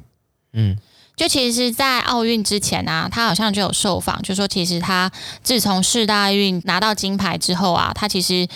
[0.53, 0.77] 嗯，
[1.15, 5.11] 就其实，在奥运之前啊，他好像就有受访，就说其实他
[5.43, 8.47] 自从世大运拿到金牌之后啊，他其实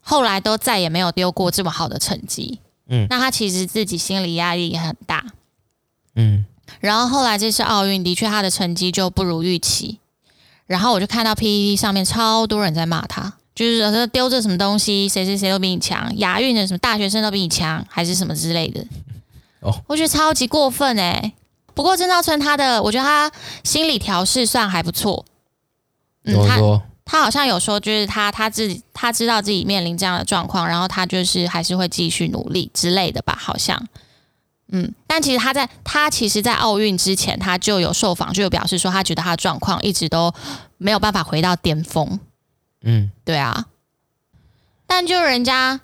[0.00, 2.60] 后来都再也没有丢过这么好的成绩。
[2.88, 5.22] 嗯，那他其实自己心理压力也很大。
[6.16, 6.46] 嗯，
[6.80, 9.98] 然后后来这次奥运的确他的成绩就不如预期，
[10.66, 18.82] 然后我就看到 PPT 上面超多人在骂他，就是说丢这什么东西，谁谁谁都比你强，亚运的什么大学生都比你强，还是什么之类的。
[19.60, 21.32] 哦，我觉得超级过分哎、欸。
[21.74, 23.30] 不过郑兆春他的，我觉得他
[23.64, 25.24] 心理调试算还不错。
[26.24, 33.88] 嗯，他他好像有说，就是他他自己他知道自己面临这样的状况，然后他就是还是会继续努力之类的吧，好像。
[34.74, 40.32] 嗯，但其实他在他其实，在奥运之前，他就有受访，就有表示说，他觉得他的状况一直都
[40.78, 42.18] 没有办法回到巅峰。
[42.82, 43.66] 嗯，对啊。
[44.86, 45.80] 但就人家，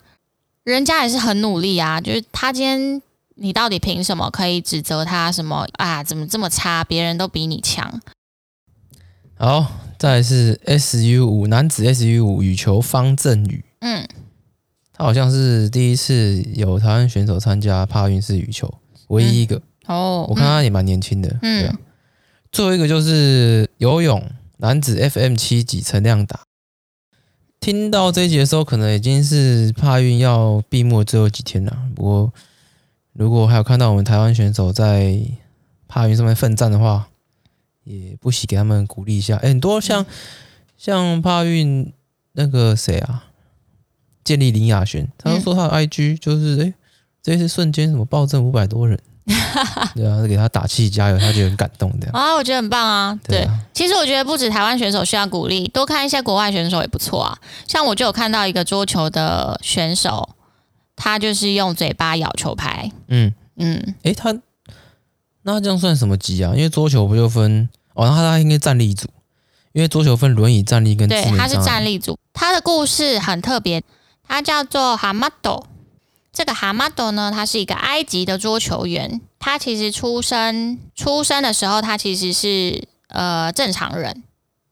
[0.63, 2.01] 人家也是很努力啊。
[2.01, 3.01] 就是他今天，
[3.39, 6.03] 你到底凭什么可以指责他什么啊？
[6.03, 6.83] 怎么这么差？
[6.83, 8.01] 别人都比你强。
[9.35, 13.63] 好，再来是 SU 五男子 SU 五羽球方振宇。
[13.79, 14.07] 嗯。
[14.93, 18.73] 他好像是第一次有台湾选手参加帕运式羽球，
[19.07, 19.55] 唯一一个。
[19.55, 21.29] 嗯、哦，我看他也蛮年轻的。
[21.41, 21.79] 嗯，对啊。
[22.51, 24.21] 最后一个就是游泳
[24.57, 26.41] 男子 FM 七级陈亮达。
[27.61, 31.77] 听到这一节的时候，可能已经是帕运要闭幕的最后几天了。
[31.95, 32.33] 不过，
[33.19, 35.19] 如果还有看到我们台湾选手在
[35.89, 37.09] 帕运上面奋战的话，
[37.83, 39.35] 也不惜给他们鼓励一下。
[39.35, 40.05] 欸、很多像、嗯、
[40.77, 41.91] 像帕运
[42.31, 43.25] 那个谁啊？
[44.23, 46.73] 建立林雅璇，他都说他的 IG 就是哎、
[47.21, 48.97] 这次瞬间什么暴增五百多人，
[49.93, 53.19] 对啊，给他打气加油，他就很感动的啊，我觉得很棒啊。
[53.25, 57.37] 对，对，其实我觉得不止台湾选手需要鼓励，多看一些国外选手也不错啊。
[57.67, 60.29] 像我就有看到一个桌球的选手，
[60.99, 62.91] 他就是用嘴巴咬球拍。
[63.07, 64.37] 嗯嗯，哎、欸，他
[65.43, 66.51] 那这样算什么级啊？
[66.53, 69.07] 因为桌球不就分哦，那他他应该站立组，
[69.71, 72.19] 因为桌球分轮椅站立跟对，他是站立组。
[72.33, 73.81] 他的故事很特别。
[74.27, 75.65] 他叫做哈马斗，
[76.31, 79.19] 这个哈马斗呢，他是一个埃及的桌球员。
[79.39, 84.21] 他其实出生出生的时候，他其实是呃正常人，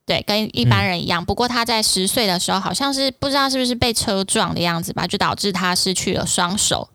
[0.08, 1.22] 对，跟一般人一样。
[1.22, 6.88] 不过他在十岁的时候，好像是不知道是不是被车撞的样子吧，就导致他失去了双手。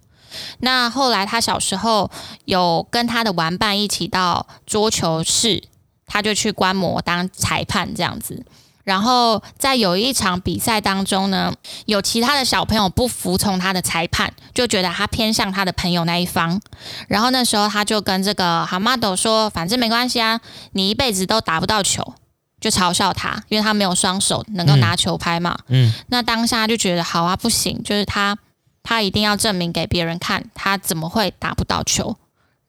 [0.62, 2.10] 那后来他小时候
[2.46, 5.62] 有跟他的玩伴一起到桌球室，
[6.08, 8.44] 他就去观摩当裁判这样子。
[8.84, 11.54] 然后在有一场比赛当中呢，
[11.86, 16.60] 有其他的小朋友不服从他的裁判，就觉得他偏向他的朋友那一方。
[17.08, 22.16] 然后那时候他就跟这个哈马斗说：“反正没关系啊，你一辈子都打不到球。”
[22.64, 25.58] 就嘲笑他，因为他没有双手能够拿球拍嘛。
[25.68, 25.90] 嗯。
[25.90, 28.38] 嗯，那当下就觉得好啊，不行，就是他
[28.82, 32.16] 他一定要证明给别人看，他怎么会打不到球？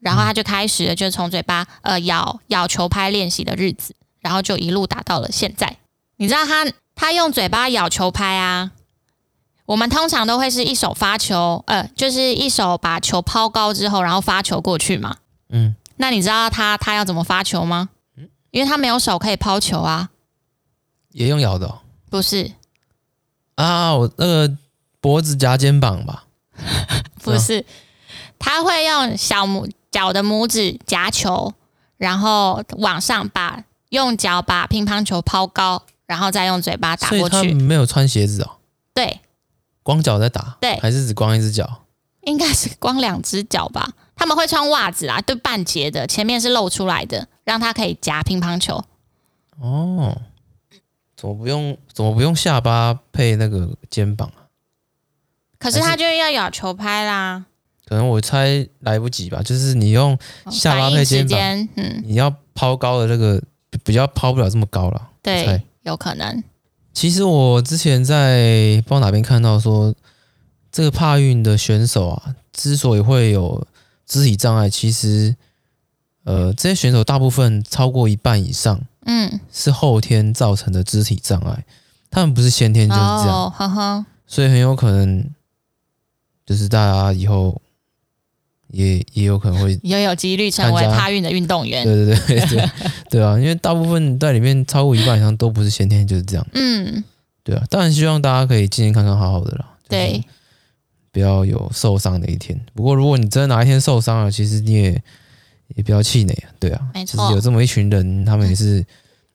[0.01, 5.77] 然后他就开始了，就从嘴巴呃咬咬球拍练习的日子，然后就一路打到了现在。
[6.17, 8.73] 你知道他他用嘴巴咬球拍啊？
[9.67, 15.19] 我们通常都会是一手发球，呃，就是一手把球抛高之后，然后发球过去嘛。
[15.51, 15.77] 嗯。
[15.99, 17.91] 那你知道他他要怎么发球吗？
[18.55, 18.59] 嗯。
[18.59, 20.11] 因为他没有手可以抛球啊。
[21.11, 21.81] 也用咬的哦？
[22.09, 22.53] 不是。
[23.57, 24.57] 啊，我那个
[25.01, 26.25] 脖子夹肩膀吧？
[27.23, 27.65] 不是，
[28.39, 31.53] 他会用小拇脚的拇指夹球，
[31.97, 35.83] 然后往上把用脚把乒乓球抛高。
[36.07, 37.35] 然后再用嘴巴打过去。
[37.35, 38.51] 他没有穿鞋子哦。
[38.93, 39.21] 对，
[39.83, 40.59] 光脚在打。
[40.61, 41.81] 对，还是只光一只脚？
[42.25, 43.91] 应该是光两只脚吧。
[44.15, 48.85] 他们会穿袜子啊，对，半截的，前面是露出来的，让他可以夹乒乓球。
[49.61, 50.21] 哦，
[51.17, 51.77] 怎么不用？
[51.93, 54.51] 怎么不用下巴配那个肩膀啊？
[55.59, 57.47] 可是他就要咬球拍啦。
[57.87, 60.19] 可能我猜来不及吧，就是你用
[60.51, 61.39] 下巴配肩膀，
[61.77, 63.43] 嗯，你要抛高的那个
[63.85, 65.11] 比较抛不了这么高了。
[65.23, 65.63] 对。
[65.83, 66.43] 有可能。
[66.95, 69.95] 其实我之前在不知道哪边看到说，
[70.73, 73.67] 这个帕运的选手啊，之所以会有
[74.07, 75.37] 肢体障碍，其实
[76.25, 81.65] 呃，这些选手大部分超过一半以上，嗯，是后天造成的肢体障碍，
[82.11, 85.25] 他们不是先天就是这样，哦，呵呵，所以很有可能
[86.45, 87.61] 就是大家以后。
[88.69, 91.85] 也也有可能会也有几率成为他运的运动员。
[91.85, 92.71] 对对对对
[93.09, 93.39] 对啊！
[93.39, 96.45] 因为大部分在里面超过一半以上都不是先天就是这样。
[96.55, 97.05] 嗯，
[97.45, 97.63] 对啊。
[97.71, 99.77] 当然希望大家可以健健康康、好好的啦。
[99.89, 100.25] 对，
[101.13, 102.61] 不要有受伤的一天。
[102.75, 105.01] 不过如果你真的哪一天受伤了，其实你也
[105.75, 106.51] 也不要气馁啊。
[106.59, 108.85] 对啊，没错，就是有这么一群人，他们也是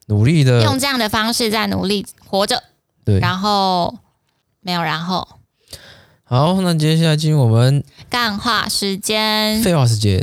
[0.06, 2.62] 努力的，用这样的方式在努力活着。
[3.04, 3.98] 对，然后
[4.60, 5.26] 没有然后。
[6.24, 10.22] 好，那接下来进入我们干话时间，废话时间。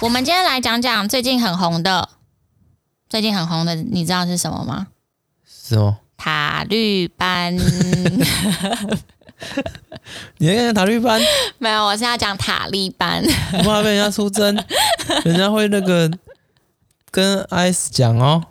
[0.00, 2.08] 我们今天来讲讲最近很红的，
[3.08, 4.88] 最近很红的，你知道是什么吗？
[5.46, 5.98] 什么？
[6.16, 7.56] 塔绿班。
[10.38, 11.20] 你在讲塔利班？
[11.58, 13.22] 没有，我是要讲塔利班。
[13.52, 14.56] 不怕被人家出征，
[15.24, 16.10] 人家会那个
[17.10, 18.42] 跟 ICE 讲哦。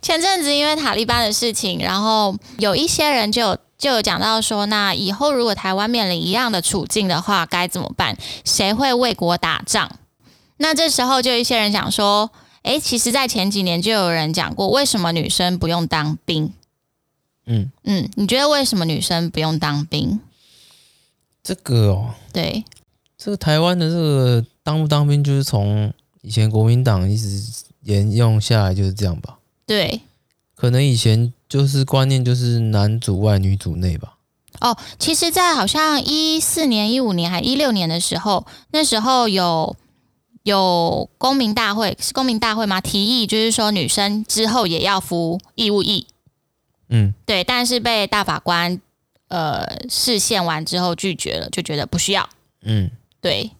[0.00, 8.16] 前阵子因为塔利班的事情，然后有一些人就有就有讲到说，那以后如果台湾面临一样的处境的话，该怎么办？
[8.44, 9.90] 谁会为国打仗？
[10.58, 12.30] 那这时候就有一些人讲说，
[12.66, 16.52] 诶，其实，在前几年就有人讲过，为什么女生不用当兵？
[17.46, 20.18] 嗯嗯，你觉得为什么女生不用当兵？
[21.44, 22.64] 这个哦，对，
[23.16, 27.40] 这个台湾的这个当不当兵，就是从以前国民党一直
[27.84, 29.38] 沿用下来就是这样吧？
[29.64, 30.00] 对，
[30.56, 34.16] 可能以前就是观念就是男主外女主内吧。
[34.58, 39.76] 哦，其实，在好像一四年、一五年还一六年的时候，那时候有
[40.46, 42.80] 有公民大会，是公民大会吗？
[42.80, 46.06] 提议就是说女生之后也要服义务役。
[46.88, 48.80] 嗯，对，但是被大法官
[49.26, 52.28] 呃视线完之后拒绝了，就觉得不需要。
[52.62, 53.50] 嗯，对。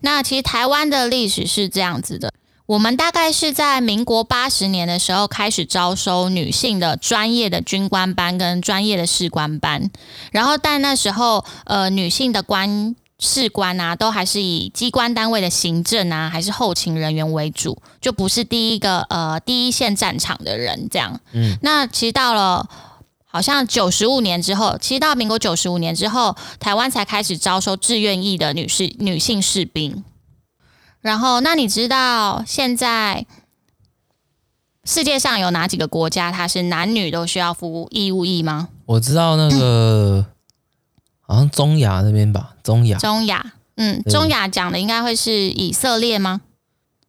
[0.00, 2.30] 那其实台湾的历史是这样子的，
[2.66, 9.90] 我们大概是在民国八十年的时候开始招收女性的专业的军官班跟专业的士官班，
[10.30, 12.94] 然后但那时候呃女性的官。
[13.20, 21.20] 士官啊，都还是以机关单位的行政啊，还是后勤人员为主，就不是第一个呃第一线战场的人这样。
[21.32, 22.68] 嗯，那其实到了
[23.24, 30.02] 好像九十五年之后，其实到民国九十五年之后，台湾才开始招收志愿役的女士女性士兵。
[31.00, 33.26] 然后，那你知道现在
[34.84, 38.70] 世界上有哪几个国家它是男女都需要服义务役吗？
[38.86, 40.26] 我知道那个。
[41.26, 42.98] 好像中亚那边吧，中亚。
[42.98, 46.42] 中亚，嗯，中亚讲的应该会是以色列吗？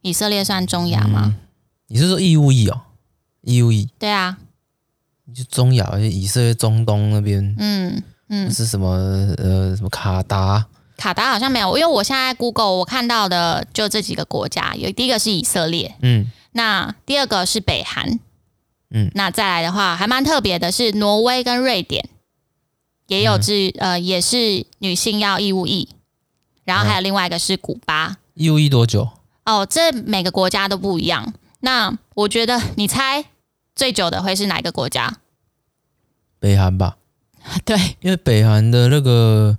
[0.02, 1.24] 以色列算中亚吗？
[1.26, 1.36] 嗯，
[1.88, 2.82] 你是说义务役哦？
[3.42, 3.90] 义务役？
[4.00, 4.38] 对啊，
[5.36, 8.88] 就中亚，而且以色列中东那边，嗯嗯，是什么
[9.38, 10.66] 呃什么卡达？
[10.98, 18.20] 卡达好像没有，因为我现在 Google 我看到的就这几个国家，有第一个是以色列，嗯，那第二个是北韩，
[18.92, 22.08] 嗯，那再来的话还蛮特别的是挪威跟瑞典。
[23.08, 25.90] 也有是、嗯、呃，也是女性要义务役，
[26.64, 29.10] 然后还有另外一个是古巴，义务役多久？
[29.46, 31.34] 哦，这每个国家都不一样。
[31.60, 33.26] 那我觉得你猜
[33.76, 35.18] 最久的会是哪个国家？
[36.40, 36.98] 北韩吧。
[37.64, 39.58] 对，因为北韩的那个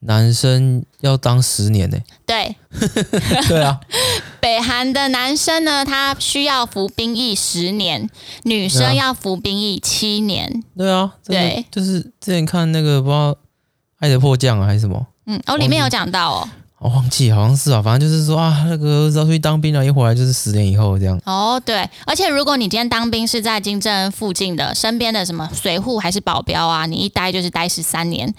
[0.00, 1.98] 男生要当十年呢。
[2.24, 2.54] 对，
[3.48, 3.80] 对啊。
[4.42, 8.10] 北韩的男生呢，他需要服兵役十年，
[8.42, 10.64] 女生要服兵役七年。
[10.76, 13.32] 对啊，对，就是之前看那个不知道
[14.00, 16.48] 《爱的迫降》啊还是什么，嗯，哦，里面有讲到哦，
[16.82, 21.20] 我忘记好像是啊，反正就是说啊，那个要出去当兵了，一回来就是十年以后这样。
[21.24, 28.34] 哦，对，而且如果你今天当兵是在金正恩附近的身边的什么随扈还是保镖啊，你一待就是待十三年。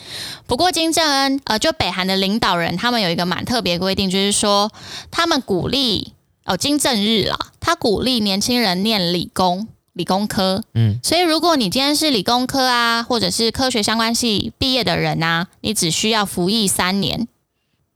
[0.45, 4.69] 不过金正恩呃，就北韩的领导人他们有一个蛮特别规定，就是说
[5.09, 6.11] 他们鼓励
[6.43, 17.27] 哦金正日啦，他鼓励年轻人念理工理工科，嗯，所以如果你今天是理工科啊，或者是科学相关系毕业的人啊，你只需要服役三年。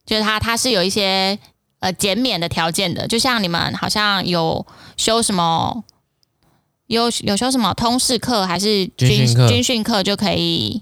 [0.08, 1.38] 就是他，他是有一些
[1.80, 4.66] 呃减免的条件的，就像你们好像有
[4.96, 5.84] 修什么，
[6.88, 10.82] 有有修什么通识课还是军军训课就可以。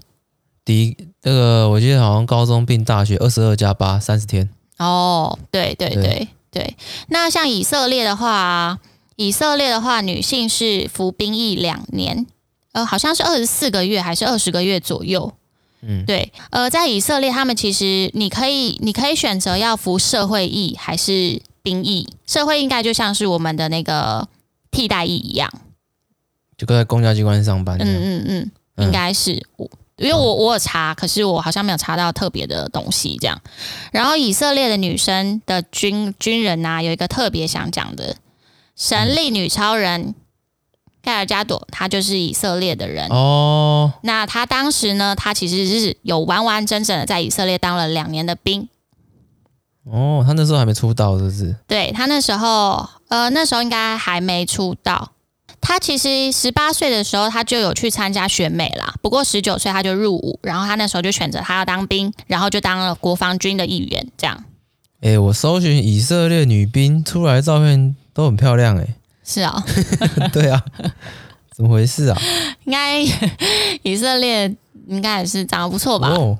[0.64, 4.48] 第一，那个我记得好像高中并大学二十二加八三十天。
[4.78, 6.76] 哦，对对对对，对。
[7.08, 8.78] 那像以色列的话，
[9.16, 12.26] 以色列的话，女性是服兵役两年，
[12.72, 15.32] 呃，好像是二十四个月还是二十个月左右。
[15.88, 22.08] 嗯，对，呃，在以色列，他们其实你可以，你可以选择要服社会役还是兵役。
[22.26, 24.28] 社会应该就像是我们的那个
[24.72, 25.48] 替代役一样，
[26.58, 27.78] 就跟在公家机关上班。
[27.78, 33.40] 嗯嗯嗯，应该是我，因为我我有查，可是我好像没有查到特别的东西这样。
[33.92, 38.16] 然后以色列的女生的军军人呐、啊，有一个特别想讲的，
[38.74, 40.14] 神力女超人。
[41.06, 43.92] 盖尔加朵，他就是以色列的人哦。
[44.02, 48.68] 那他当时呢，他其实是有完完整整的在以色列当了两年的兵。
[49.84, 51.54] 哦，他那时候还没出道，是不是？
[51.68, 55.12] 对，他那时候，呃，那时候应该还没出道。
[55.60, 58.94] 他其实十八岁的时候，他就有去参加选美啦。
[59.00, 64.08] 不过十九岁他就入伍，然后他那时候就选择他要当兵，然后就当了国防军的一员。
[64.16, 64.44] 这样。
[65.02, 68.96] 哎、欸，我搜寻以色列女兵出来的照片都很漂亮、欸，哎。
[69.26, 69.62] 是啊、哦，
[70.32, 70.62] 对啊，
[71.52, 72.16] 怎么回事啊？
[72.64, 73.00] 应该
[73.82, 74.54] 以色列
[74.86, 76.08] 应该也是长得不错吧？
[76.10, 76.38] 哦，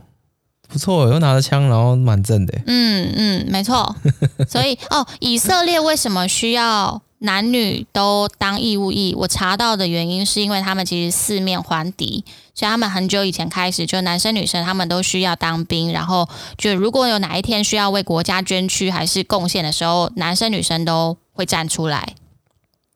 [0.68, 2.56] 不错，又拿着枪，然后蛮正的。
[2.66, 3.94] 嗯嗯，没错。
[4.48, 9.14] 所以哦，以色列为什么需要男女都当义务役？
[9.18, 12.24] 我查到的原因是因为他们其实四面环敌，
[12.54, 15.92] 所以他们很久以前开始，就男生女生他们都需要当兵。
[15.92, 22.14] 然后就如果有哪一天需要为国家捐躯还是贡献的时候，男生女生都会站出来。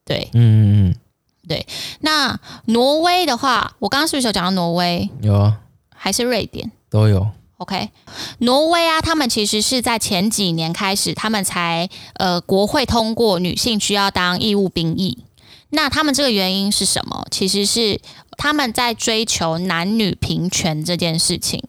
[0.04, 0.94] 对，嗯嗯嗯，
[1.46, 1.66] 对。
[2.00, 5.08] 那挪威的话，我刚刚是不是有讲到挪威？
[5.22, 5.60] 有啊，
[5.94, 7.28] 还是瑞典都有。
[7.58, 7.90] OK，
[8.38, 15.24] 挪威啊，他们其实是在前几年开始，他们才呃国会通过女性需要当义务兵役。
[15.68, 17.26] 那他们这个原因是什么？
[17.30, 18.00] 其实是
[18.38, 21.62] 他们在追求男女平权这件事情，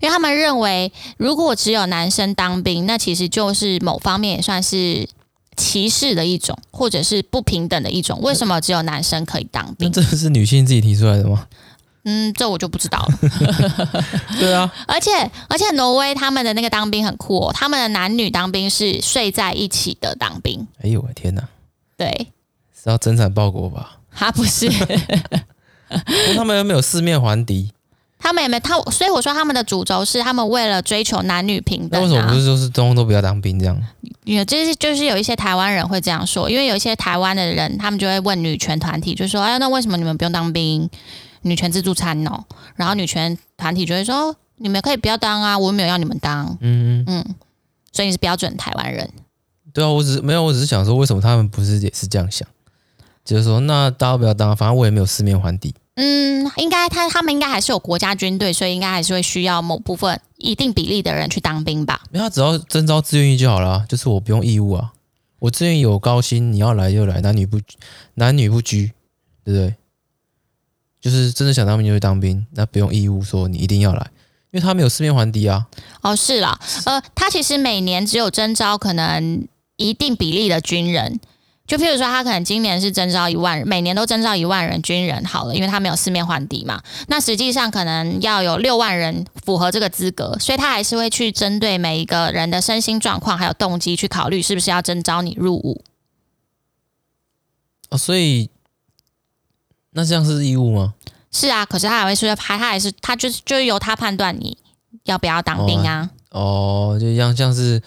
[0.00, 5.08] 因为他们认为，如果只有男生当兵，那其实就是某方面也算是。
[5.58, 8.18] 歧视的一种，或者是不平等的一种。
[8.22, 9.92] 为什么只有男生可以当兵？
[9.92, 11.46] 这是女性自己提出来的吗？
[12.04, 13.18] 嗯，这我就不知道了。
[14.40, 15.10] 对啊，而且
[15.48, 20.66] 而且挪威他们的那个当兵很酷哦，他们的男女当兵是睡在一起的当兵。
[20.80, 21.46] 哎呦我天哪！
[21.98, 22.28] 对，
[22.72, 23.98] 是要增产报国吧？
[24.10, 24.70] 他不是，
[26.34, 27.72] 他们又没有四面环敌。
[28.18, 32.04] 他们也没他，所以我说他们的主轴是他们为了追求男女平等，啊。
[32.04, 33.80] 那为什么不是说是中都不要当兵这样？
[34.24, 40.90] 有，就是就是有一些台湾人会这样说，因为有一些台湾的人，他们就会问女权团体，就说：“哎，那为什么你们不用当兵？
[41.42, 42.44] 女权自助餐哦。”
[42.76, 47.24] 然后女权团体就会说：“你们可以不要当啊，我没有要你们当。”嗯嗯，
[47.92, 49.08] 所以你是标准台湾人。
[49.72, 52.46] 对啊，我只是没有，我只是想说，为什么他们不是也是这样想？
[53.24, 55.74] 就是说，那大家不要当，反正我也没有四面环敌。
[56.00, 62.02] 嗯，应该他他们应该还是有国家军队，所以应该还是会需要某部分一定比例的人去当兵吧。
[62.12, 64.92] 没有，他只要征召自愿役就好了，就是我不用义务啊，
[65.40, 67.60] 我自愿有高薪，你要来就来，男女不
[68.14, 68.92] 男女不拘，
[69.44, 69.74] 对不对？
[71.00, 74.10] 就是真的想当兵就去当兵，那不用义务说你一定要来，
[74.52, 75.66] 因为他没有四面环敌啊。
[76.02, 81.18] 哦，是啦，呃，他其实每年只有征召可能一定比例的军人。
[81.68, 86.82] 就譬如说，他可能今年是征召一万人，每年都征召一万人军人好了，因为他没有四面环敌嘛。
[87.08, 95.84] 那实际上可能要有六万人符合这个资格，所以他还是会去针对每一个人的身心状况还有动机去考虑是不是要征召你入伍。
[97.90, 98.48] 哦，所以
[99.90, 100.94] 那这样是义务吗？
[101.30, 104.56] 是啊，可是他还会说，他他还是他就是就是由他判断你
[105.04, 106.08] 要不要当兵啊。
[106.30, 107.82] 哦，哦就像像是。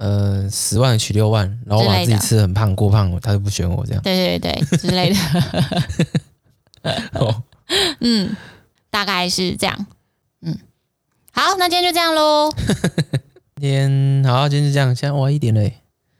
[0.00, 4.02] 呃十万取六万然后把自己吃很胖过胖他就不选我这样。
[4.02, 5.16] 对对对之类的。
[7.20, 7.42] 哦。
[8.00, 8.34] 嗯
[8.90, 9.86] 大概是这样。
[10.40, 10.56] 嗯。
[11.32, 12.50] 好那今天就这样喽
[13.60, 15.74] 今天好今天就这样先晚一点嘞。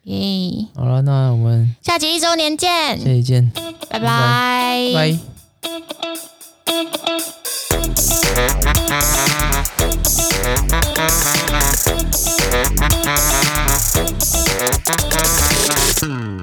[0.04, 2.98] 咦好了那我们下集一周年见。
[2.98, 3.50] 下集见。
[3.88, 4.92] 拜拜。
[4.94, 5.18] 拜
[16.00, 16.39] Hmm.